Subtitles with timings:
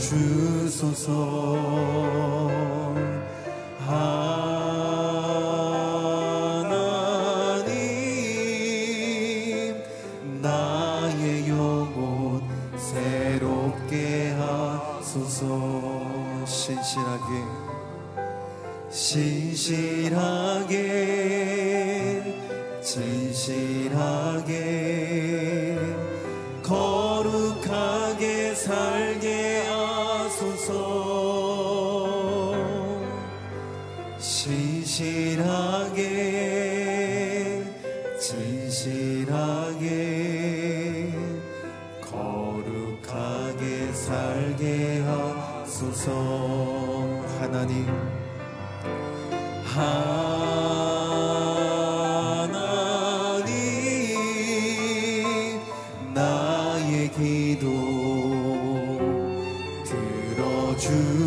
[0.00, 1.12] 주소서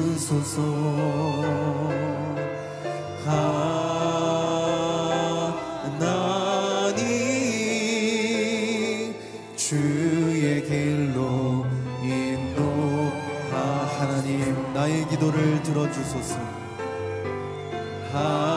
[0.03, 0.61] 주소서.
[6.83, 7.05] 하나님
[9.55, 11.65] 주의 길로
[12.03, 13.55] 인도하
[13.97, 16.37] 하나님 나의 기도를 들어주소서.
[18.11, 18.52] 하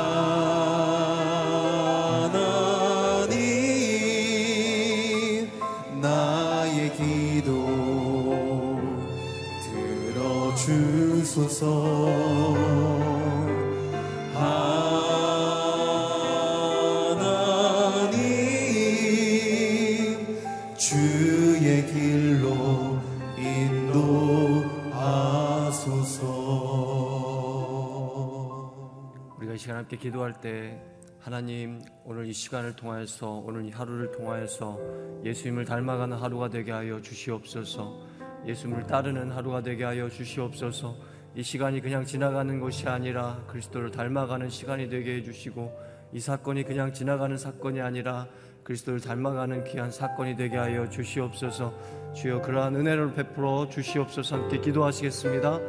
[30.07, 30.81] 기도할 때
[31.19, 34.79] 하나님 오늘 이 시간을 통하여서 오늘 이 하루를 통하여서
[35.25, 38.07] 예수님을 닮아가는 하루가 되게 하여 주시옵소서.
[38.47, 40.97] 예수님을 따르는 하루가 되게 하여 주시옵소서.
[41.35, 45.77] 이 시간이 그냥 지나가는 것이 아니라 그리스도를 닮아가는 시간이 되게 해주시고
[46.13, 48.29] 이 사건이 그냥 지나가는 사건이 아니라
[48.63, 51.73] 그리스도를 닮아가는 귀한 사건이 되게 하여 주시옵소서.
[52.15, 54.37] 주여 그러한 은혜를 베풀어 주시옵소서.
[54.37, 55.61] 함께 기도하시겠습니다.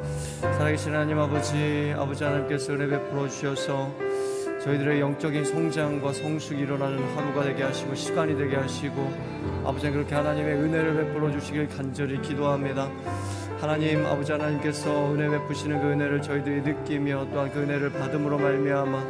[0.42, 4.06] 살아계신 하나님 아버지 아버지 하나님께서 은혜 베풀어 주셔서
[4.68, 9.14] 저희들의 영적인 성장과 성숙이 일어나는 하루가 되게 하시고 시간이 되게 하시고
[9.64, 12.92] 아버지 그렇게 하나님의 은혜를 베풀어 주시길 간절히 기도합니다.
[13.62, 19.04] 하나님 아버지 하나님께서 은혜 베푸시는 그 은혜를 저희들이 느끼며 또한 그 은혜를 받음으로 말미암아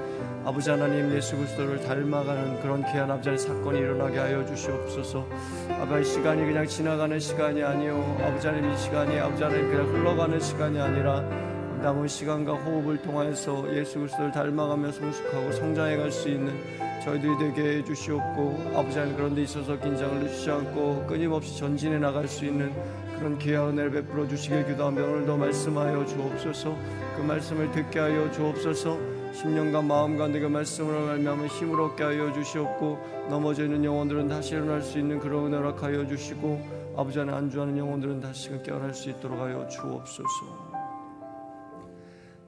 [0.46, 5.28] 아버지 하나님 예수 그리스도를 닮아가는 그런 귀한 아버지 하나님 사건이 일어나게 하여 주시옵소서.
[5.82, 10.80] 아버지 시간이 그냥 지나가는 시간이 아니요 아버지 하나님 이 시간이 아버지 하나님 그냥 흘러가는 시간이
[10.80, 11.47] 아니라
[11.82, 16.54] 남은 시간과 호흡을 통하여서 예수 그리스도를 닮아가며 성숙하고 성장해 갈 수 있는
[17.04, 22.28] 저희들이 되게 해 주시옵고 아버지 하나님 그런 데 있어서 긴장을 늦추지 않고 끊임없이 전진해 나갈
[22.28, 22.74] 수 있는
[23.18, 26.78] 그런 귀한 은혜를 베풀어 주시길 기도하며 오늘도 말씀하여 주옵소서.
[27.16, 28.98] 그 말씀을 듣게 하여 주옵소서.
[29.34, 34.98] 10년간 마음과 내가 말씀으로 말미암아 힘을 얻게 하여 주시옵고 넘어져 있는 영혼들은 다시 일어날 수
[34.98, 40.87] 있는 그런 은혜를 허락하여 주시고 아버지 안에 안주하는 영혼들은 다시금 깨어날 수 있도록 하여 주옵소서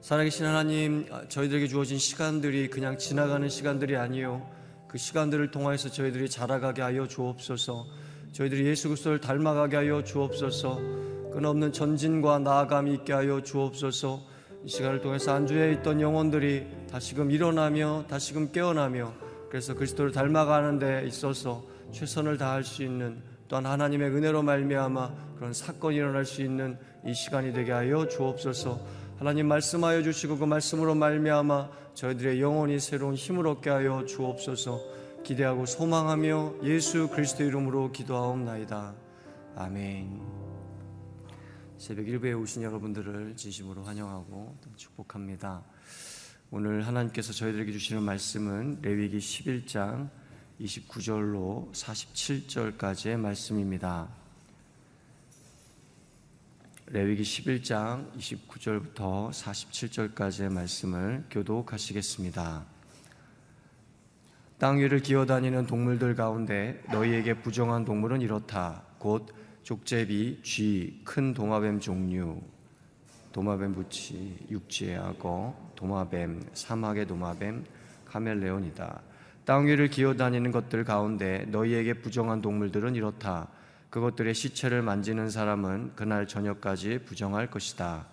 [0.00, 4.48] 살아계신 하나님, 아, 저희들에게 주어진 시간들이 그냥 지나가는 시간들이 아니요.
[4.88, 7.86] 그 시간들을 통하여서 저희들이 자라가게 하여 주옵소서.
[8.32, 10.78] 저희들이 예수 그리스도를 닮아가게 하여 주옵소서.
[11.32, 14.22] 끊없는 전진과 나아감이 있게 하여 주옵소서.
[14.64, 19.12] 이 시간을 통해서 안주해 있던 영혼들이 다시금 일어나며 다시금 깨어나며
[19.48, 25.96] 그래서 그리스도를 닮아가는 데 있어서 최선을 다할 수 있는 또한 하나님의 은혜로 말미암아 그런 사건이
[25.96, 28.99] 일어날 수 있는 이 시간이 되게 하여 주옵소서.
[29.20, 34.80] 하나님 말씀하여 주시고 그 말씀으로 말미암아 저희들의 영혼이 새로운 힘을 얻게 하여 주옵소서.
[35.22, 38.94] 기대하고 소망하며 예수 그리스도 이름으로 기도하옵나이다.
[39.56, 40.22] 아멘.
[41.76, 45.64] 새벽 일부에 오신 여러분들을 진심으로 환영하고 축복합니다.
[46.50, 50.08] 오늘 하나님께서 저희들에게 주시는 말씀은 레위기 11장
[50.58, 54.19] 29절로 47절까지의 말씀입니다.
[56.92, 62.64] 레위기 11장 29절부터 47절까지의 말씀을 교독하시겠습니다.
[64.58, 68.82] 땅 위를 기어다니는 동물들 가운데 너희에게 부정한 동물은 이렇다.
[68.98, 69.32] 곧
[69.62, 72.40] 족제비, 쥐, 큰 도마뱀 종류,
[73.30, 77.66] 도마뱀 부치, 육지의 악어, 도마뱀, 사막의 도마뱀,
[78.04, 79.00] 카멜레온이다.
[79.44, 83.46] 땅 위를 기어다니는 것들 가운데 너희에게 부정한 동물들은 이렇다.
[83.90, 88.06] 그것들의 시체를 만지는 사람은 그날 저녁까지 부정할 것이다.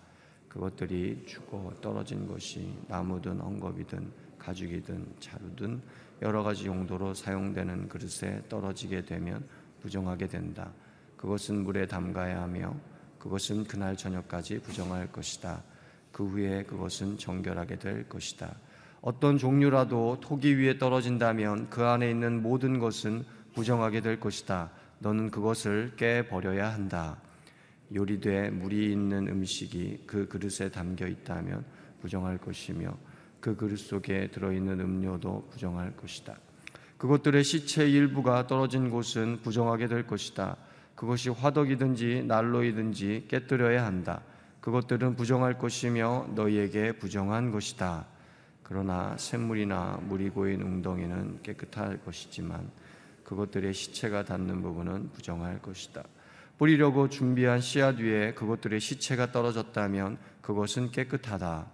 [0.50, 5.82] 그것들이 죽어 떨어진 것이 나무든 엉겁이든 가죽이든 자루든
[6.24, 9.46] 여러 가지 용도로 사용되는 그릇에 떨어지게 되면
[9.82, 10.72] 부정하게 된다.
[11.16, 12.76] 그것은 물에 담가야 하며
[13.20, 15.62] 그것은 그날 저녁까지 부정할 것이다.
[16.12, 18.56] 그 후에 그것은 정결하게 될 것이다.
[19.02, 24.72] 어떤 종류라도 토기 위에 떨어진다면 그 안에 있는 모든 것은 부정하게 될 것이다.
[25.00, 27.22] 너는 그것을 깨 버려야 한다.
[27.94, 31.64] 요리돼 물이 있는 음식이 그 그릇에 담겨 있다면
[32.02, 32.98] 부정할 것이며
[33.40, 36.36] 그 그릇 속에 들어 있는 음료도 부정할 것이다.
[36.98, 40.58] 그것들의 시체 일부가 떨어진 곳은 부정하게 될 것이다.
[40.96, 44.22] 그것이 화덕이든지 난로이든지 깨뜨려야 한다.
[44.62, 48.08] 그것들은 부정할 것이며 너희에게 부정한 것이다.
[48.64, 52.70] 그러나 샘물이나 물이 고인 웅덩이는 깨끗할 것이지만
[53.28, 56.04] 그것들의 시체가 닿는 부분은 부정할 것이다.
[56.58, 61.68] 뿌리려고 준비한 씨앗 위에 그것들의 시체가 떨어졌다면 그것은 깨끗하다.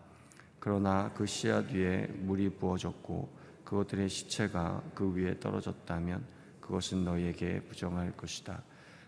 [0.59, 6.25] 그러나 그 씨앗 위에 물이 부어졌고 그것들의 시체가 그 위에 떨어졌다면
[6.59, 8.63] 그것은 너희에게 부정할 것이다.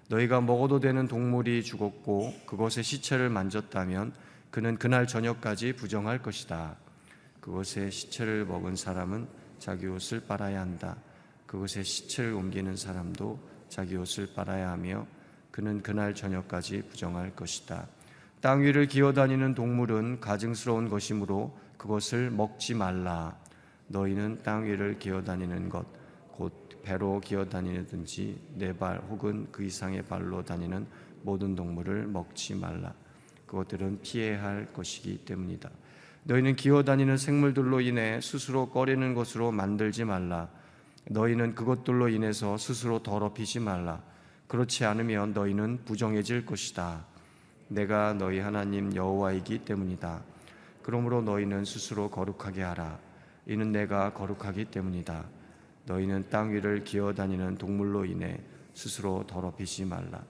[0.10, 4.14] 너희가 먹어도 되는 동물이 죽었고 그것의 시체를 만졌다면
[4.52, 6.78] 그는 그날 저녁까지 부정할 것이다.
[7.42, 10.96] 그것의 시체를 먹은 사람은 자기 옷을 빨아야 한다.
[11.56, 15.08] 그것의 시체를 옮기는 사람도 자기 옷을 빨아야 하며
[15.52, 17.88] 그는 그날 저녁까지 부정할 것이다.
[18.42, 23.38] 땅 위를 기어다니는 동물은 가증스러운 것이므로 그것을 먹지 말라.
[23.88, 25.86] 너희는 땅 위를 기어다니는 것,
[26.34, 30.86] 곧 배로 기어다니든지 네 발 혹은 그 이상의 발로 다니는
[31.22, 32.94] 모든 동물을 먹지 말라.
[33.48, 35.70] 그것들은 피해야 할 것이기 때문이다.
[36.24, 40.50] 너희는 기어다니는 생물들로 인해 스스로 꺼리는 것으로 만들지 말라.
[41.10, 44.02] 너희는 그것들로 인해서 스스로 더럽히지 말라.
[44.48, 47.06] 그렇지 않으면 너희는 부정해질 것이다.
[47.68, 50.22] 내가 너희 하나님 여호와이기 때문이다.
[50.82, 53.00] 그러므로 너희는 스스로 거룩하게 하라.
[53.48, 55.26] 이는 내가 거룩하기 때문이다.
[55.86, 58.40] 너희는 땅 위를 기어다니는 동물로 인해
[58.74, 60.24] 스스로 더럽히지 말라.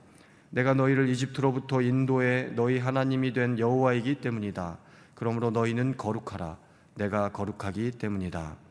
[0.49, 4.77] 내가 너희를 이집트로부터 인도해 너희 하나님이 된 여호와이기 때문이다.
[5.13, 6.57] 그러므로 너희는 거룩하라.
[6.95, 8.64] 내가 거룩하기 때문이다.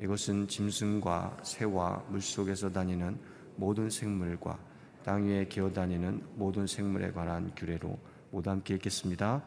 [0.00, 3.18] 이것은 짐승과 새와 물속에서 다니는
[3.56, 4.58] 모든 생물과
[5.04, 7.98] 땅 위에 기어다니는 모든 생물에 관한 규례로
[8.30, 9.42] 모두 함께 읽겠습니다.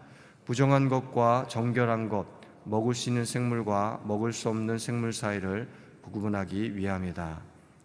[0.45, 2.25] 부정한 것과 정결한 것,
[2.63, 5.69] 먹을 수 있는 생물과 먹을 수 없는 생물 사이를
[6.01, 7.41] 구분하기 위함이다.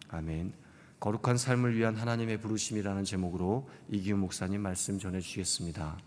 [0.09, 0.53] 아멘.
[0.99, 5.99] 거룩한 삶을 위한 하나님의 부르심이라는 제목으로 이기훈 목사님 말씀 전해 주시겠습니다.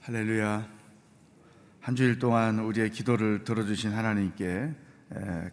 [0.00, 0.79] 할렐루야.
[1.80, 4.74] 한 주일 동안 우리의 기도를 들어주신 하나님께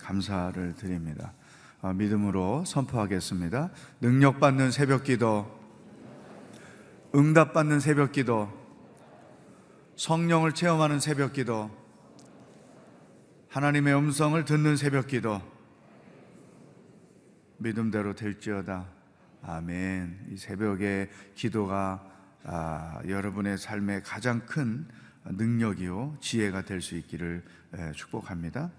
[0.02, 1.34] 감사를 드립니다.
[1.80, 3.70] 어, 믿음으로 선포하겠습니다.
[4.02, 5.48] 능력받는 새벽 기도,
[7.16, 8.52] 응답받는 새벽 기도,
[9.96, 11.72] 성령을 체험하는 새벽 기도,
[13.50, 15.42] 하나님의 음성을 듣는 새벽 기도
[17.58, 18.86] 믿음대로 될지어다.
[19.44, 20.28] 아멘.
[20.32, 22.04] 이 새벽의 기도가
[22.44, 24.88] 아, 여러분의 삶의 가장 큰
[25.32, 27.44] 능력이요 지혜가 될 수 있기를
[27.96, 28.72] 축복합니다.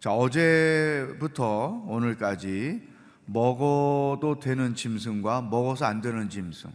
[0.00, 2.88] 자, 어제부터 오늘까지
[3.26, 6.70] 먹어도 되는 짐승과 먹어서 안 되는 짐승.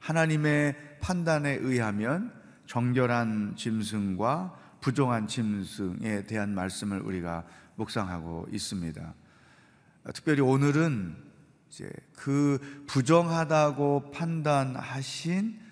[0.00, 2.32] 하나님의 판단에 의하면
[2.66, 7.44] 정결한 짐승과 부정한 짐승에 대한 말씀을 우리가
[7.76, 9.14] 묵상하고 있습니다.
[10.14, 11.16] 특별히 오늘은
[11.70, 15.65] 이제 그 부정하다고 판단하신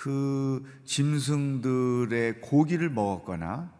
[0.00, 3.70] 그 짐승들의 고기를 먹었거나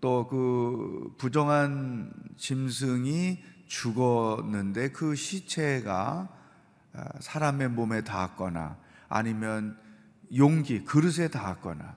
[0.00, 6.28] 또 그 부정한 짐승이 죽었는데 그 시체가
[7.20, 8.76] 사람의 몸에 닿았거나
[9.08, 9.78] 아니면
[10.34, 11.94] 용기, 그릇에 닿았거나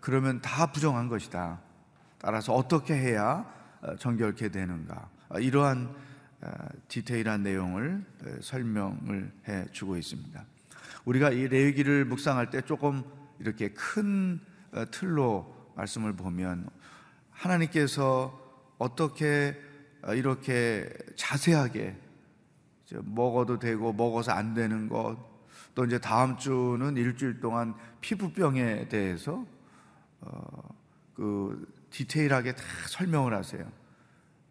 [0.00, 1.60] 그러면 다 부정한 것이다.
[2.18, 3.44] 따라서 어떻게 해야
[3.82, 5.10] 어, 정결케 되는가?
[5.30, 5.94] 어, 이러한
[6.40, 6.50] 어,
[6.88, 8.06] 디테일한 내용을
[8.40, 10.53] 설명을 해 주고 있습니다.
[11.04, 13.02] 우리가 이 레위기를 묵상할 때 조금
[13.38, 14.40] 이렇게 큰
[14.90, 16.68] 틀로 말씀을 보면
[17.30, 18.40] 하나님께서
[18.78, 19.60] 어떻게
[20.12, 21.96] 이렇게 자세하게
[23.02, 25.16] 먹어도 되고 먹어서 안 되는 것,
[25.74, 29.44] 또 이제 다음 주는 일주일 동안 피부병에 대해서
[30.20, 30.74] 어,
[31.14, 33.70] 그 디테일하게 다 설명을 하세요.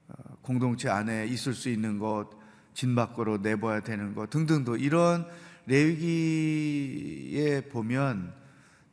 [0.10, 2.30] 어, 공동체 안에 있을 수 있는 것,
[2.74, 5.28] 진 밖으로 내봐야 되는 것 등등도 이런
[5.66, 8.34] 레위기에 보면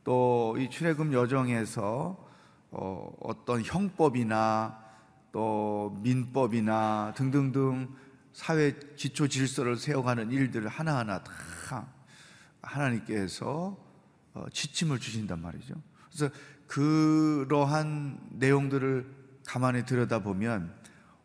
[0.03, 2.29] 또 이 출애굽 여정에서
[2.71, 4.79] 어, 어떤 형법이나
[5.31, 7.89] 또 민법이나 등등등
[8.33, 11.87] 사회 기초 질서를 세워가는 일들을 하나하나 다
[12.61, 13.77] 하나님께서
[14.33, 15.75] 어, 지침을 주신단 말이죠.
[16.09, 16.33] 그래서
[16.67, 19.05] 그러한 내용들을
[19.45, 20.73] 가만히 들여다보면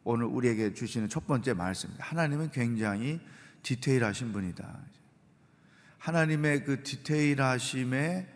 [0.04, 2.04] 오늘 우리에게 주시는 첫 번째 말씀입니다.
[2.04, 3.20] 하나님은 굉장히
[3.62, 4.80] 디테일하신 분이다.
[6.06, 8.28] 하나님의 그 디테일하심의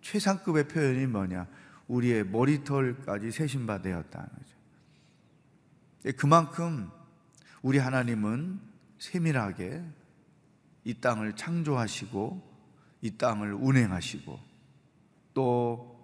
[0.00, 1.46] 최상급의 표현이 뭐냐?
[1.88, 4.56] 우리의 머리털까지 세신 바 되었다는 거죠.
[6.06, 6.90] 예, 그만큼
[7.60, 8.58] 우리 하나님은
[8.98, 9.84] 세밀하게
[10.84, 12.56] 이 땅을 창조하시고
[13.02, 14.40] 이 땅을 운행하시고
[15.34, 16.02] 또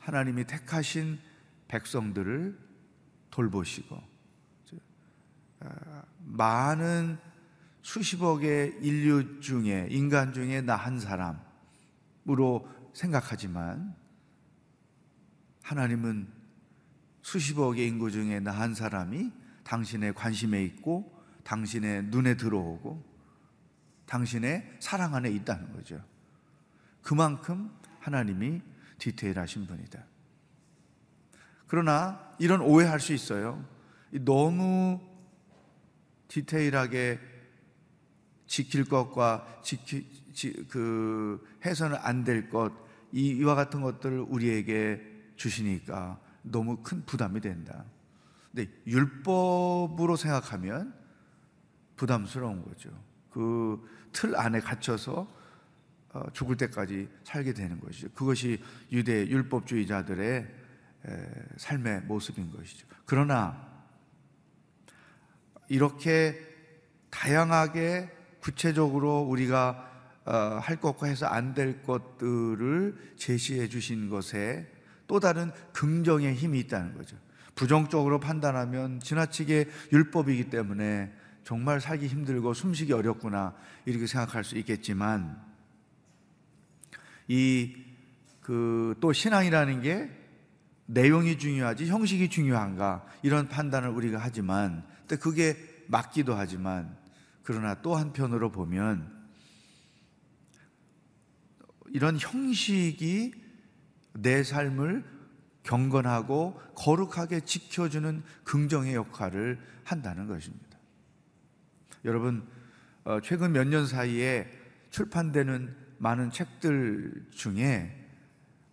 [0.00, 1.20] 하나님이 택하신
[1.68, 2.58] 백성들을
[3.30, 4.02] 돌보시고
[5.60, 7.29] 아, 많은
[7.82, 13.94] 수십억의 인류 중에 인간 중에 나 한 사람으로 생각하지만
[15.62, 16.28] 하나님은
[17.22, 19.32] 수십억의 인구 중에 나 한 사람이
[19.64, 23.04] 당신의 관심에 있고 당신의 눈에 들어오고
[24.06, 26.02] 당신의 사랑 안에 있다는 거죠.
[27.02, 27.70] 그만큼
[28.00, 28.60] 하나님이
[28.98, 30.04] 디테일하신 분이다.
[31.66, 33.64] 그러나 이런 오해할 수 있어요.
[34.10, 35.00] 너무
[36.28, 37.20] 디테일하게
[38.50, 42.72] 지킬 것과 지키, 지, 그 해서는 안 될 것,
[43.12, 45.00] 이와 같은 것들을 우리에게
[45.36, 47.84] 주시니까 너무 큰 부담이 된다.
[48.50, 50.92] 근데 율법으로 생각하면
[51.96, 52.90] 부담스러운 거죠.
[53.30, 55.40] 그 틀 안에 갇혀서
[56.12, 58.08] 어, 죽을 때까지 살게 되는 것이죠.
[58.10, 60.60] 그것이 유대 율법주의자들의
[61.56, 62.88] 삶의 모습인 것이죠.
[63.06, 63.70] 그러나
[65.68, 66.36] 이렇게
[67.10, 68.10] 다양하게
[68.40, 69.88] 구체적으로 우리가
[70.26, 74.70] 어, 할 것과 해서 안 될 것들을 제시해 주신 것에
[75.06, 77.16] 또 다른 긍정의 힘이 있다는 거죠.
[77.54, 83.54] 부정적으로 판단하면 지나치게 율법이기 때문에 정말 살기 힘들고 숨쉬기 어렵구나
[83.86, 85.40] 이렇게 생각할 수 있겠지만
[87.28, 87.90] 이
[88.40, 90.10] 그 또 신앙이라는 게
[90.86, 96.96] 내용이 중요하지 형식이 중요한가 이런 판단을 우리가 하지만 또 그게 맞기도 하지만
[97.42, 99.20] 그러나 또 한편으로 보면
[101.88, 103.34] 이런 형식이
[104.14, 105.04] 내 삶을
[105.62, 110.78] 경건하고 거룩하게 지켜주는 긍정의 역할을 한다는 것입니다.
[112.04, 112.46] 여러분
[113.04, 114.48] 어, 최근 몇 년 사이에
[114.90, 117.96] 출판되는 많은 책들 중에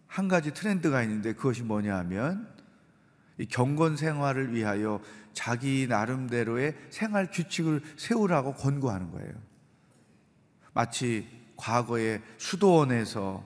[0.07, 2.47] 한 가지 트렌드가 있는데 그것이 뭐냐 하면
[3.49, 5.01] 경건 생활을 위하여
[5.37, 9.31] 자기 나름대로의 생활 규칙을 세우라고 권고하는 거예요.
[10.73, 13.45] 마치 과거에 수도원에서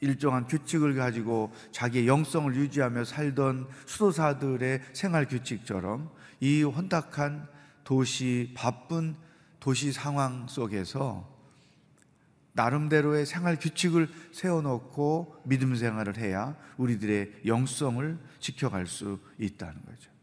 [0.00, 7.46] 일정한 규칙을 가지고 자기의 영성을 유지하며 살던 수도사들의 생활 규칙처럼 이 혼탁한
[7.84, 9.14] 도시, 바쁜
[9.58, 11.28] 도시 상황 속에서
[12.54, 20.19] 나름대로의 생활 규칙을 세워놓고 믿음 생활을 해야 우리들의 영성을 지켜갈 수 있다는 거죠.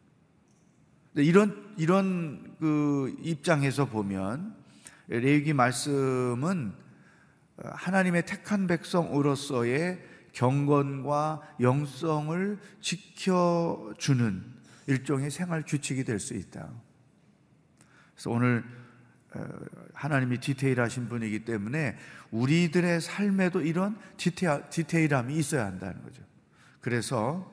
[1.23, 4.55] 이런 이런 그 입장에서 보면
[5.07, 6.73] 레위기 말씀은
[7.57, 9.99] 하나님의 택한 백성으로서의
[10.33, 14.43] 경건과 영성을 지켜주는
[14.87, 16.69] 일종의 생활 규칙이 될 수 있다.
[18.13, 18.63] 그래서 오늘
[19.35, 19.45] 어,
[19.93, 21.97] 하나님이 디테일하신 분이기 때문에
[22.31, 26.23] 우리들의 삶에도 이런 디테일, 디테일 함이 있어야 한다는 거죠.
[26.79, 27.51] 그래서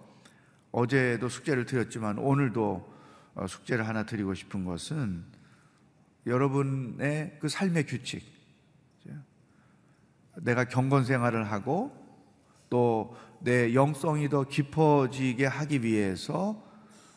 [0.70, 2.93] 어제도 숙제를 드렸지만 오늘도 어,
[3.48, 5.24] 숙제를 하나 드리고 싶은 것은
[6.26, 8.24] 여러분의 그 삶의 규칙,
[10.36, 11.92] 내가 경건 생활을 하고
[12.70, 16.64] 또 내 영성이 더 깊어지게 하기 위해서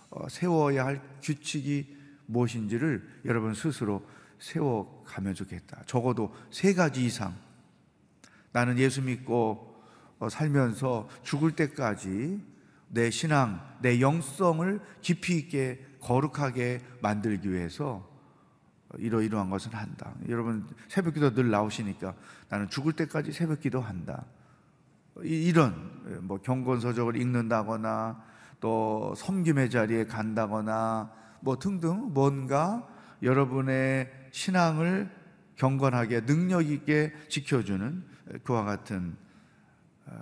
[0.10, 4.06] 어, 세워야 할 규칙이 무엇인지를 여러분 스스로
[4.38, 5.84] 세워가면 좋겠다.
[5.86, 7.34] 적어도 세 가지 이상.
[8.52, 9.82] 나는 예수 믿고
[10.20, 12.42] 어, 살면서 죽을 때까지
[12.90, 18.08] 내 신앙, 내 영성을 깊이 있게 거룩하게 만들기 위해서
[18.98, 20.14] 이러이러한 것을 한다.
[20.30, 22.16] 여러분 새벽 기도 늘 나오시니까
[22.48, 24.26] 나는 죽을 때까지 새벽 기도 한다.
[25.18, 28.24] 이런 뭐 경건서적을 읽는다거나
[28.62, 32.88] 또 섬김의 자리에 간다거나 뭐 등등 뭔가
[33.22, 35.12] 여러분의 신앙을
[35.56, 38.04] 경건하게 능력 있게 지켜주는
[38.44, 39.18] 그와 같은
[40.06, 40.14] 어,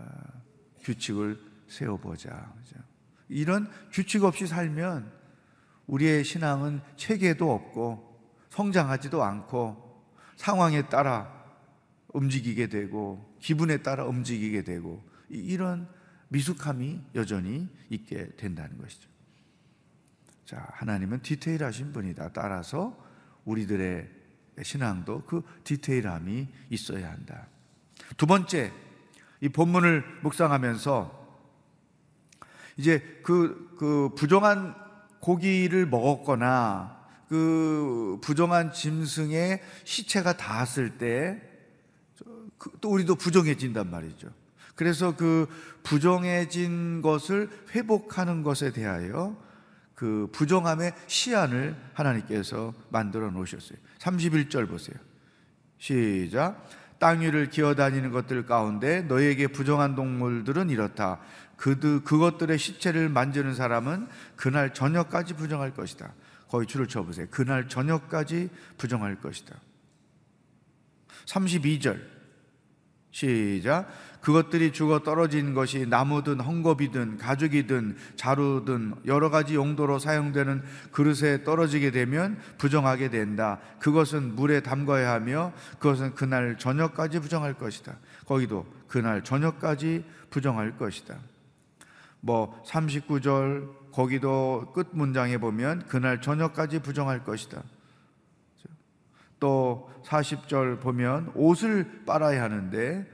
[0.81, 2.53] 규칙을 세워보자.
[3.29, 5.11] 이런 규칙 없이 살면
[5.87, 8.19] 우리의 신앙은 체계도 없고
[8.49, 10.03] 성장하지도 않고
[10.37, 11.33] 상황에 따라
[12.13, 15.87] 움직이게 되고 기분에 따라 움직이게 되고 이런
[16.29, 19.09] 미숙함이 여전히 있게 된다는 것이죠.
[20.45, 22.31] 자, 하나님은 디테일하신 분이다.
[22.33, 22.97] 따라서
[23.45, 24.09] 우리들의
[24.61, 27.47] 신앙도 그 디테일함이 있어야 한다.
[28.17, 28.71] 두 번째,
[29.41, 31.25] 이 본문을 묵상하면서
[32.77, 34.84] 이제 그, 그 부정한
[35.25, 41.41] 고기를 먹었거나 그 부정한 짐승의 시체가 닿았을 때,
[42.59, 44.29] 그또 우리도 부정해진단 말이죠.
[44.75, 45.47] 그래서 그
[45.81, 49.35] 부정해진 것을 회복하는 것에 대하여
[49.95, 53.79] 그 부정함의 시안을 하나님께서 만들어 놓으셨어요.
[53.97, 54.95] 31절 보세요.
[55.79, 56.69] 시작.
[56.99, 61.19] 땅 위를 기어다니는 것들 가운데 너에게 부정한 동물들은 이렇다.
[61.57, 66.13] 그드, 그것들의 시체를 만지는 사람은 그날 저녁까지 부정할 것이다.
[66.49, 67.27] 거기 줄을 쳐보세요.
[67.31, 69.55] 그날 저녁까지 부정할 것이다.
[71.25, 72.15] 32절.
[73.11, 73.87] 시작.
[74.19, 82.37] 그것들이 죽어 떨어진 것이 나무든 헝겊이든 가죽이든 자루든 여러 가지 용도로 사용되는 그릇에 떨어지게 되면
[82.57, 83.59] 부정하게 된다.
[83.79, 87.95] 그것은 물에 담가야 하며 그것은 그날 저녁까지 부정할 것이다.
[88.25, 91.15] 거기도 그날 저녁까지 부정할 것이다.
[92.25, 97.61] 뭐 39절 거기도 끝 문장에 보면 그날 저녁까지 부정할 것이다.
[99.39, 103.05] 또 40절 보면 옷을 빨아야 하는데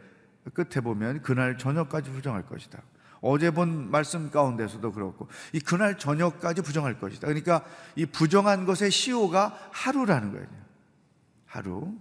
[0.54, 2.82] 끝에 보면 그날 저녁까지 부정할 것이다.
[3.20, 7.28] 어제 본 말씀 가운데서도 그렇고 이 그날 저녁까지 부정할 것이다.
[7.28, 7.66] 그러니까
[7.98, 10.48] 이 부정한 것의 시효가 하루라는 거예요.
[11.46, 11.94] 하루.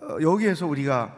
[0.00, 1.16] 어, 여기에서 우리가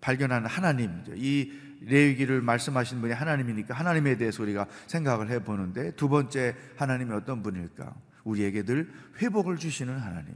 [0.00, 1.50] 발견하는 하나님, 이
[1.86, 7.94] 레위기를 말씀하신 분이 하나님이니까 하나님에 대해서 우리가 생각을 해 보는데 두 번째 하나님이 어떤 분일까?
[8.24, 10.34] 우리에게 늘 회복을 주시는 하나님.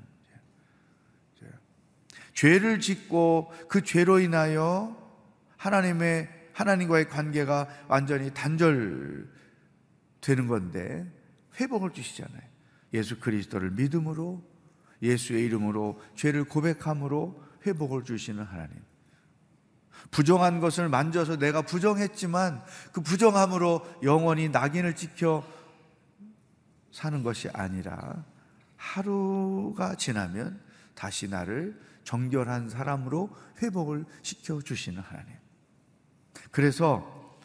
[2.38, 4.96] 죄를 짓고 그 죄로 인하여
[5.56, 9.26] 하나님의 하나님과의 관계가 완전히 단절되는
[10.46, 11.04] 건데
[11.58, 12.42] 회복을 주시잖아요.
[12.94, 14.40] 예수 그리스도를 믿음으로
[15.02, 18.87] 예수의 이름으로 죄를 고백함으로 회복을 주시는 하나님.
[20.10, 25.44] 부정한 것을 만져서 내가 부정했지만 그 부정함으로 영원히 낙인을 찍혀
[26.92, 28.24] 사는 것이 아니라
[28.76, 30.60] 하루가 지나면
[30.94, 33.30] 다시 나를 정결한 사람으로
[33.62, 35.34] 회복을 시켜 주시는 하나님.
[36.50, 37.36] 그래서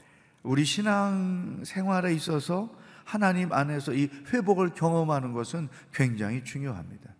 [0.42, 2.74] 우리 신앙 생활에 있어서
[3.04, 7.14] 하나님 안에서 이 회복을 경험하는 것은 굉장히 중요합니다.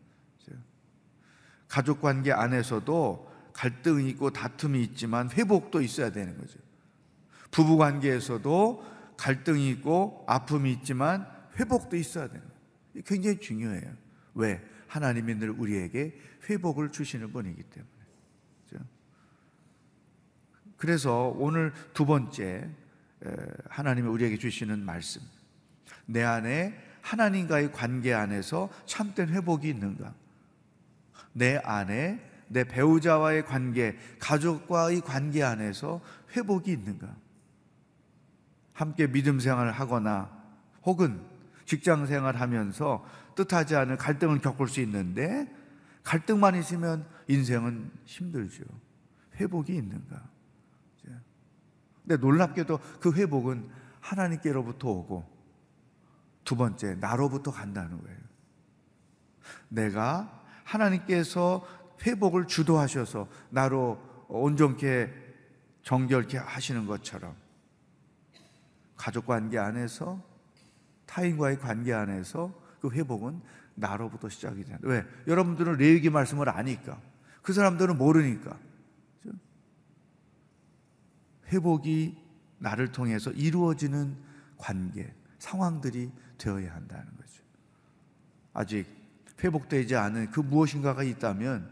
[1.68, 6.60] 가족 관계 안에서도 갈등이 있고 다툼이 있지만 회복도 있어야 되는 거죠.
[7.52, 8.84] 부부 관계에서도
[9.18, 11.28] 갈등이 있고 아픔이 있지만
[11.60, 13.04] 회복도 있어야 되는 거예요.
[13.06, 13.94] 굉장히 중요해요.
[14.34, 14.62] 왜?
[14.88, 17.94] 하나님이 늘 우리에게 회복을 주시는 분이기 때문에.
[20.78, 22.70] 그래서 오늘 두 번째
[23.70, 25.22] 하나님이 우리에게 주시는 말씀.
[26.06, 30.14] 내 안에 하나님과의 관계 안에서 참된 회복이 있는가?
[31.32, 36.02] 내 안에 내 배우자와의 관계, 가족과의 관계 안에서
[36.36, 37.16] 회복이 있는가?
[38.74, 40.30] 함께 믿음 생활을 하거나
[40.84, 41.22] 혹은
[41.66, 45.52] 직장 생활 하면서 뜻하지 않은 갈등을 겪을 수 있는데
[46.04, 48.64] 갈등만 있으면 인생은 힘들죠.
[49.36, 50.34] 회복이 있는가?
[52.04, 53.70] 근데 놀랍게도 그 회복은
[54.02, 55.26] 하나님께로부터 오고
[56.44, 58.20] 두 번째 나로부터 간다는 거예요.
[59.70, 61.66] 내가 하나님께서
[62.06, 65.10] 회복을 주도하셔서 나로 온전케
[65.84, 67.36] 정결케 하시는 것처럼
[68.96, 70.22] 가족 관계 안에서
[71.06, 73.42] 타인과의 관계 안에서 그 회복은
[73.76, 74.80] 나로부터 시작이 된다.
[74.84, 75.06] 왜?
[75.28, 77.00] 여러분들은 레위기 말씀을 아니까.
[77.42, 78.58] 그 사람들은 모르니까.
[81.48, 82.18] 회복이
[82.60, 84.18] 나를 통해서 이루어지는
[84.58, 87.44] 관계, 상황들이 되어야 한다는 거죠.
[88.54, 88.88] 아직
[89.44, 91.70] 회복되지 않은 그 무엇인가가 있다면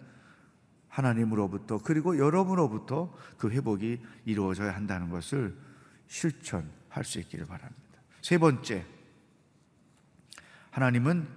[0.91, 5.57] 하나님으로부터 그리고 여러분으로부터 그 회복이 이루어져야 한다는 것을
[6.07, 7.79] 실천할 수 있기를 바랍니다.
[8.21, 8.85] 세 번째,
[10.69, 11.27] 하나님은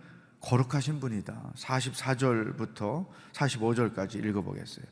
[0.41, 1.53] 거룩하신 분이다.
[1.57, 4.85] 44절부터 45절까지 읽어보겠어요.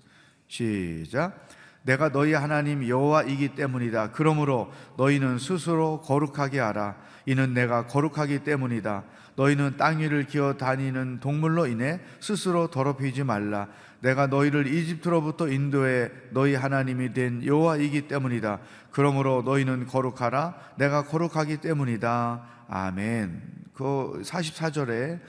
[0.48, 1.48] 시작.
[1.83, 4.12] 내가 너희 하나님 여호와이기 때문이다.
[4.12, 6.96] 그러므로 너희는 스스로 거룩하게 하라.
[7.27, 9.05] 이는 내가 거룩하기 때문이다.
[9.37, 13.68] 너희는 땅 위를 기어 다니는 동물로 인해 스스로 더럽히지 말라.
[14.03, 18.61] 내가 너희를 이집트로부터 인도해 너희 하나님이 된 여호와이기 때문이다.
[18.91, 20.75] 그러므로 너희는 거룩하라.
[20.77, 22.65] 내가 거룩하기 때문이다.
[22.67, 23.43] 아멘.
[23.73, 25.21] 그 44절에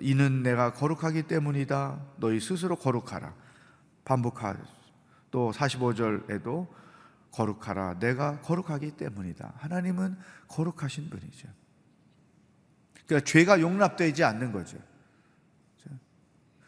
[0.00, 2.00] 이는 내가 거룩하기 때문이다.
[2.18, 3.32] 너희 스스로 거룩하라.
[4.04, 4.56] 반복하.
[5.30, 6.68] 또 45절에도
[7.32, 7.98] 거룩하라.
[7.98, 9.54] 내가 거룩하기 때문이다.
[9.56, 11.48] 하나님은 거룩하신 분이죠.
[13.06, 14.76] 그러니까 죄가 용납되지 않는 거죠.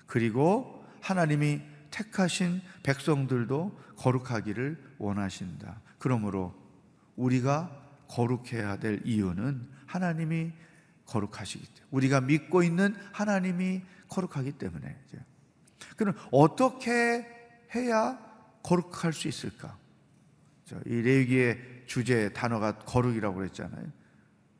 [0.07, 0.72] 그리고
[1.03, 1.61] 하나님이
[1.91, 5.81] 택하신 백성들도 거룩하기를 원하신다.
[5.99, 6.55] 그러므로
[7.17, 7.71] 우리가
[8.09, 10.53] 거룩해야 될 이유는 하나님이
[11.07, 14.99] 거룩하시기 때문에 우리가 믿고 있는 하나님이 거룩하기 때문에
[15.97, 17.27] 그럼 어떻게
[17.75, 18.19] 해야
[18.63, 19.77] 거룩할 수 있을까?
[20.87, 23.87] 이 레위기의 주제 단어가 거룩이라고 그랬잖아요.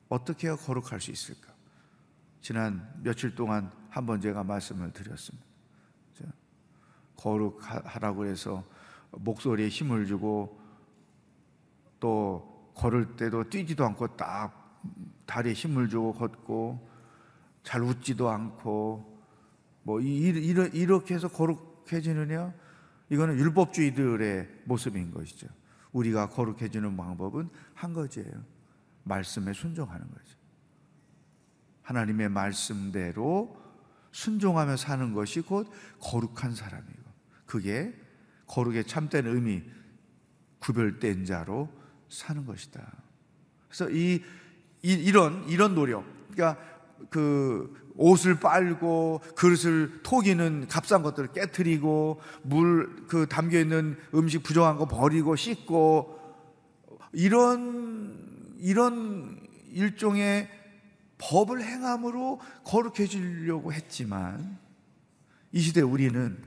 [0.09, 1.53] 어떻게 해야 거룩할 수 있을까?
[2.43, 5.52] 지난 며칠 동안 한번 제가 말씀을 드렸습니다.
[7.23, 8.65] 거룩하라고 해서
[9.13, 10.61] 목소리에 힘을 주고
[12.01, 14.81] 또 걸을 때도 뛰지도 않고 딱
[15.27, 16.91] 다리에 힘을 주고 걷고
[17.63, 19.23] 잘 웃지도 않고
[19.85, 22.53] 뭐 이렇게 해서 거룩해지느냐?
[23.11, 25.47] 이거는 율법주의들의 모습인 것이죠.
[25.93, 28.33] 우리가 거룩해지는 방법은 한 가지예요.
[29.05, 30.37] 말씀에 순종하는 거죠.
[31.83, 33.61] 하나님의 말씀대로
[34.13, 37.02] 순종하며 사는 것이 곧 거룩한 사람이고
[37.53, 37.93] 그게
[38.47, 39.63] 거룩의 참된 의미
[40.59, 41.69] 구별된 자로
[42.09, 42.81] 사는 것이다.
[43.69, 44.23] 그래서 이,
[44.83, 46.59] 이 이 런 이런 노력, 그러니까
[47.11, 54.87] 그 옷을 빨고 그릇을 토기는 값싼 것들을 깨뜨리고 물 그 담겨 있는 음식 부정한 거
[54.87, 56.19] 버리고 씻고
[57.13, 59.39] 이런 이런
[59.73, 60.49] 일종의
[61.19, 64.59] 법을 행함으로 거룩해지려고 했지만
[65.53, 66.39] 이 시대 우리는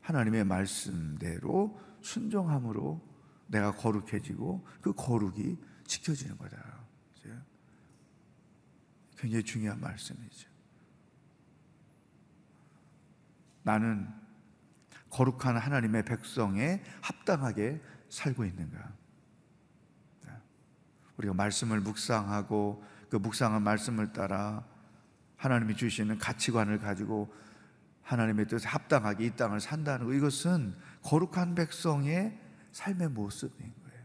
[0.00, 3.00] 하나님의 말씀대로 순종함으로
[3.46, 6.80] 내가 거룩해지고 그 거룩이 지켜지는 거다.
[9.20, 10.48] 굉장히 중요한 말씀이죠.
[13.62, 14.08] 나는
[15.10, 18.94] 거룩한 하나님의 백성에 합당하게 살고 있는가?
[21.18, 24.64] 우리가 말씀을 묵상하고 그 묵상한 말씀을 따라
[25.36, 27.30] 하나님이 주시는 가치관을 가지고
[28.10, 32.36] 하나님의 뜻에 합당하게 이 땅을 산다는 것 이것은 거룩한 백성의
[32.72, 34.04] 삶의 모습인 거예요.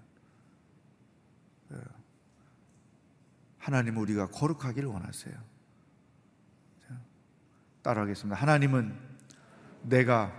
[1.70, 1.78] 네.
[3.58, 5.36] 하나님 우리가 거룩하기를 원하세요.
[7.82, 8.40] 따라하겠습니다.
[8.40, 8.96] 하나님은
[9.82, 10.32] 내가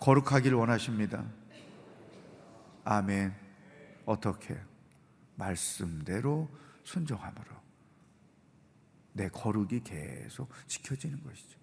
[0.00, 1.26] 거룩하기를 원하십니다.
[2.84, 3.34] 아멘.
[4.06, 4.58] 어떻게?
[5.34, 6.48] 말씀대로
[6.84, 7.44] 순종함으로
[9.12, 11.58] 내 거룩이 계속 지켜지는 것이죠.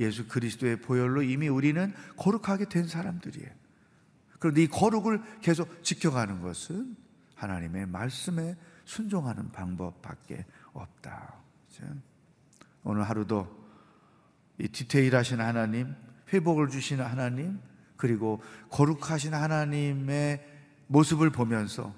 [0.00, 3.50] 예수 그리스도의 보혈로 이미 우리는 거룩하게 된 사람들이에요.
[4.38, 6.96] 그런데 이 거룩을 계속 지켜가는 것은
[7.34, 11.34] 하나님의 말씀에 순종하는 방법밖에 없다.
[12.84, 13.58] 오늘 하루도
[14.58, 15.94] 이 디테일하신 하나님,
[16.32, 17.60] 회복을 주시는 하나님,
[17.96, 20.46] 그리고 거룩하신 하나님의
[20.86, 21.94] 모습을 보면서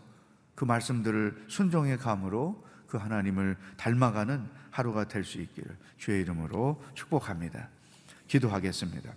[0.55, 7.69] 그 말씀들을 순종해 감으로 그 하나님을 닮아가는 하루가 될 수 있기를 주의 이름으로 축복합니다.
[8.31, 9.13] 기도하겠습니다.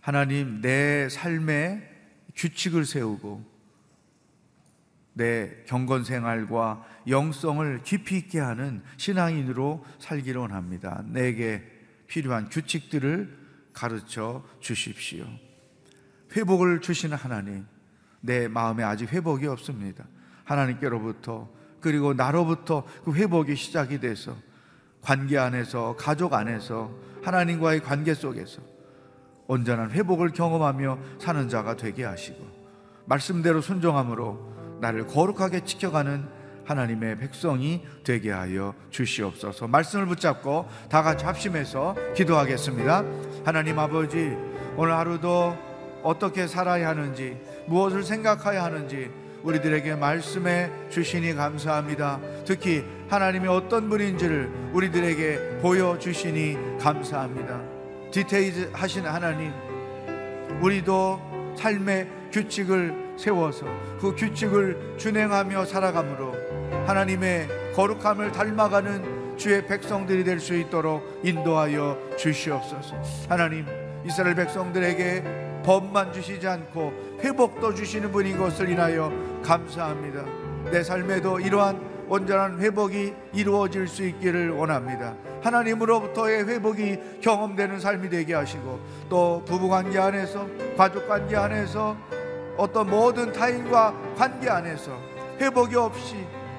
[0.00, 1.88] 하나님, 내 삶에
[2.34, 3.44] 규칙을 세우고
[5.12, 11.02] 내 경건 생활과 영성을 깊이 있게 하는 신앙인으로 살기를 원합니다.
[11.06, 11.62] 내게
[12.06, 13.36] 필요한 규칙들을
[13.72, 15.26] 가르쳐 주십시오.
[16.36, 17.66] 회복을 주시는 하나님,
[18.20, 20.04] 내 마음에 아직 회복이 없습니다.
[20.44, 21.48] 하나님께로부터
[21.80, 24.36] 그리고 나로부터 그 회복이 시작이 돼서
[25.08, 26.90] 관계 안에서 가족 안에서
[27.24, 28.60] 하나님과의 관계 속에서
[29.46, 32.44] 온전한 회복을 경험하며 사는 자가 되게 하시고
[33.06, 36.28] 말씀대로 순종함으로 나를 거룩하게 지켜가는
[36.66, 39.66] 하나님의 백성이 되게 하여 주시옵소서.
[39.68, 43.02] 말씀을 붙잡고 다 같이 합심해서 기도하겠습니다.
[43.46, 44.36] 하나님 아버지,
[44.76, 45.56] 오늘 하루도
[46.02, 49.10] 어떻게 살아야 하는지, 무엇을 생각해야 하는지
[49.42, 52.20] 우리들에게 말씀해 주시니 감사합니다.
[52.44, 57.60] 특히 하나님이 어떤 분인지를 우리들에게 보여주시니 감사합니다.
[58.10, 59.52] 디테일 하신 하나님,
[60.60, 61.20] 우리도
[61.56, 63.66] 삶의 규칙을 세워서
[64.00, 66.34] 그 규칙을 준행하며 살아가므로
[66.86, 72.96] 하나님의 거룩함을 닮아가는 주의 백성들이 될 수 있도록 인도하여 주시옵소서.
[73.28, 73.66] 하나님,
[74.04, 79.12] 이스라엘 백성들에게 법만 주시지 않고 회복도 주시는 분인 것을 인하여
[79.44, 80.24] 감사합니다.
[80.70, 85.14] 내 삶에도 이러한 온전한 회복이 이루어질 수 있기를 원합니다.
[85.42, 90.46] 하나님으로부터의 회복이 경험되는 삶이 되게 하시고 또 부부관계 안에서
[90.78, 91.98] 가족관계 안에서
[92.56, 94.98] 어떤 모든 타인과 관계 안에서
[95.38, 96.16] 회복이 없이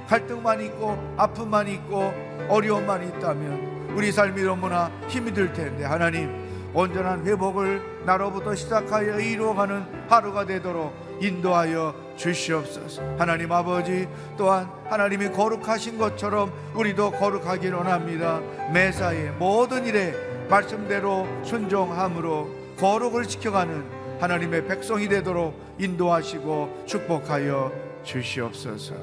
[0.08, 2.14] 갈등만 있고 아픔만 있고
[2.48, 10.46] 어려움만 있다면 우리 삶이 너무나 힘이 들 텐데 하나님 온전한 회복을 나로부터 시작하여 이루어가는 하루가
[10.46, 13.02] 되도록 인도하여 주시옵소서.
[13.18, 18.40] 하나님 아버지 또한 하나님이 거룩하신 것처럼 우리도 거룩하기 원합니다.
[18.72, 20.14] 매사에 모든 일에
[20.50, 27.72] 말씀대로 순종함으로 거룩을 지켜가는 하나님의 백성이 되도록 인도하시고 축복하여
[28.04, 28.96] 주시옵소서.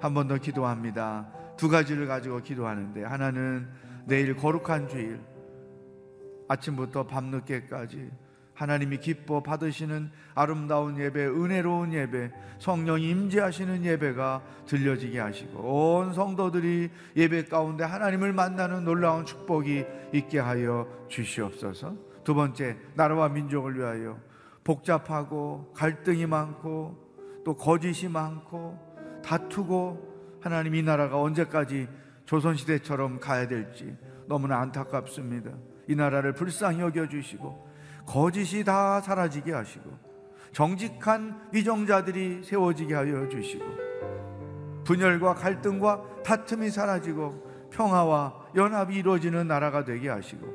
[0.00, 1.26] 한 번 더 기도합니다.
[1.56, 3.68] 두 가지를 가지고 기도하는데 하나는
[4.04, 5.20] 내일 거룩한 주일
[6.52, 8.10] 아침부터 밤늦게까지
[8.54, 17.46] 하나님이 기뻐 받으시는 아름다운 예배, 은혜로운 예배, 성령이 임재하시는 예배가 들려지게 하시고 온 성도들이 예배
[17.46, 21.94] 가운데 하나님을 만나는 놀라운 축복이 있게 하여 주시옵소서.
[22.24, 24.18] 두 번째, 나라와 민족을 위하여
[24.62, 26.96] 복잡하고 갈등이 많고
[27.44, 28.78] 또 거짓이 많고
[29.24, 31.88] 다투고 하나님 이 나라가 언제까지
[32.26, 33.96] 조선시대처럼 가야 될지
[34.28, 35.50] 너무나 안타깝습니다.
[35.88, 37.68] 이 나라를 불쌍히 여겨 주시고
[38.06, 39.90] 거짓이 다 사라지게 하시고
[40.52, 43.64] 정직한 위정자들이 세워지게 하여 주시고
[44.84, 50.46] 분열과 갈등과 다툼이 사라지고 평화와 연합이 이루어지는 나라가 되게 하시고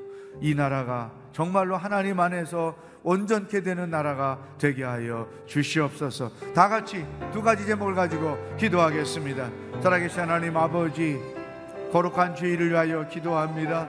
[0.41, 6.29] 이 나라가 정말로 하나님 안에서 온전케 되는 나라가 되게 하여 주시옵소서.
[6.53, 9.49] 다 같이 두 가지 제목을 가지고 기도하겠습니다.
[9.81, 11.17] 살아계신 하나님 아버지,
[11.91, 13.87] 거룩한 주의를 위하여 기도합니다.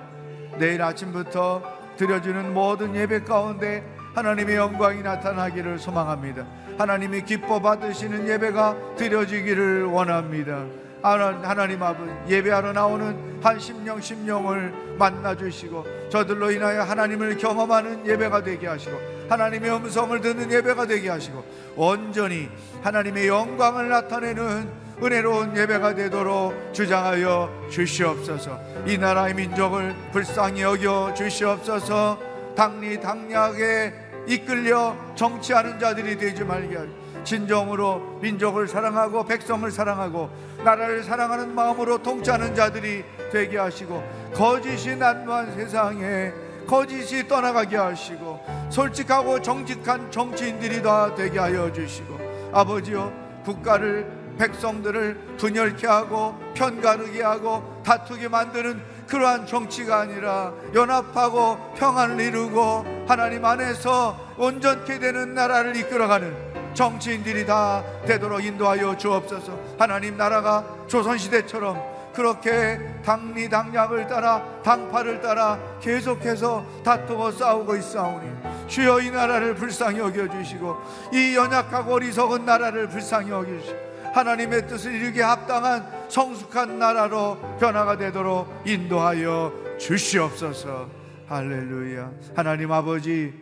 [0.58, 1.62] 내일 아침부터
[1.96, 6.44] 드려주는 모든 예배 가운데 하나님의 영광이 나타나기를 소망합니다.
[6.76, 10.64] 하나님이 기뻐 받으시는 예배가 드려지기를 원합니다.
[11.02, 18.66] 하나님 아버지 예배하러 나오는 한 심령 심령을 만나 주시고 저들로 인하여 하나님을 경험하는 예배가 되게
[18.66, 18.96] 하시고
[19.28, 21.44] 하나님의 음성을 듣는 예배가 되게 하시고
[21.76, 22.48] 온전히
[22.82, 28.58] 하나님의 영광을 나타내는 은혜로운 예배가 되도록 주장하여 주시옵소서.
[28.86, 32.18] 이 나라의 민족을 불쌍히 여겨 주시옵소서.
[32.56, 33.94] 당리 당략에
[34.26, 36.78] 이끌려 정치하는 자들이 되지 말게.
[37.22, 40.30] 진정으로 민족을 사랑하고 백성을 사랑하고
[40.64, 44.02] 나라를 사랑하는 마음으로 통치하는 자들이 되게 하시고
[44.34, 46.32] 거짓이 난무한 세상에
[46.66, 52.18] 거짓이 떠나가게 하시고 솔직하고 정직한 정치인들이 다 되게 하여 주시고
[52.52, 53.12] 아버지여
[53.44, 63.44] 국가를 백성들을 분열케 하고 편가르게 하고 다투게 만드는 그러한 정치가 아니라 연합하고 평안을 이루고 하나님
[63.44, 69.58] 안에서 온전케 되는 나라를 이끌어가는 정치인들이 다 되도록 인도하여 주옵소서.
[69.78, 78.28] 하나님 나라가 조선 시대처럼 그렇게 당리 당략을 따라 당파를 따라 계속해서 다투고 싸우고 있사오니
[78.66, 80.76] 주여 이 나라를 불쌍히 여겨 주시고
[81.12, 88.48] 이 연약하고 어리석은 나라를 불쌍히 여겨 주시고 하나님의 뜻을 이루게 합당한 성숙한 나라로 변화가 되도록
[88.66, 90.88] 인도하여 주시옵소서.
[91.28, 92.10] 할렐루야.
[92.34, 93.34] 하나님 아버지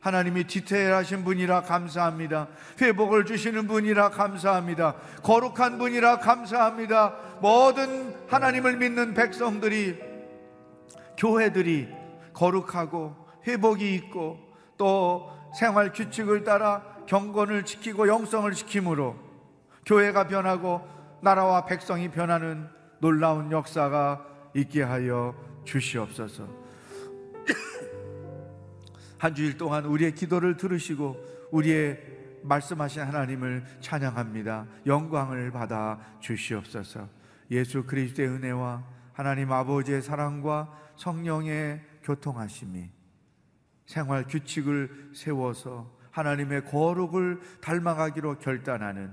[0.00, 2.48] 하나님이 디테일하신 분이라 감사합니다.
[2.80, 4.94] 회복을 주시는 분이라 감사합니다.
[5.22, 7.14] 거룩한 분이라 감사합니다.
[7.40, 9.98] 모든 하나님을 믿는 백성들이
[11.16, 11.88] 교회들이
[12.32, 13.14] 거룩하고
[13.46, 14.38] 회복이 있고
[14.76, 19.31] 또 생활 규칙을 따라 경건을 지키고 영성을 지킴으로
[19.84, 20.86] 교회가 변하고
[21.22, 22.68] 나라와 백성이 변하는
[22.98, 26.48] 놀라운 역사가 있게 하여 주시옵소서.
[29.18, 32.00] 한 주일 동안 우리의 기도를 들으시고 우리의
[32.42, 34.66] 말씀하신 하나님을 찬양합니다.
[34.86, 37.08] 영광을 받아 주시옵소서.
[37.50, 42.90] 예수 그리스도의 은혜와 하나님 아버지의 사랑과 성령의 교통하심이
[43.86, 49.12] 생활 규칙을 세워서 하나님의 거룩을 닮아가기로 결단하는